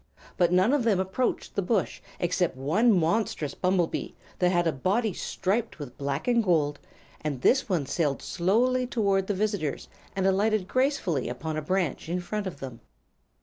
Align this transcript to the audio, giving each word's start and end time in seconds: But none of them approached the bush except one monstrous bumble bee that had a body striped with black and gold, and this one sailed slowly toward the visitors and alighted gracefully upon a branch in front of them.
But 0.35 0.51
none 0.51 0.73
of 0.73 0.83
them 0.83 0.99
approached 0.99 1.53
the 1.53 1.61
bush 1.61 2.01
except 2.19 2.57
one 2.57 2.91
monstrous 2.91 3.53
bumble 3.53 3.85
bee 3.85 4.15
that 4.39 4.49
had 4.49 4.65
a 4.65 4.71
body 4.71 5.13
striped 5.13 5.77
with 5.77 5.95
black 5.95 6.27
and 6.27 6.43
gold, 6.43 6.79
and 7.23 7.41
this 7.41 7.69
one 7.69 7.85
sailed 7.85 8.19
slowly 8.23 8.87
toward 8.87 9.27
the 9.27 9.35
visitors 9.35 9.89
and 10.15 10.25
alighted 10.25 10.67
gracefully 10.67 11.29
upon 11.29 11.55
a 11.55 11.61
branch 11.61 12.09
in 12.09 12.19
front 12.19 12.47
of 12.47 12.59
them. 12.61 12.79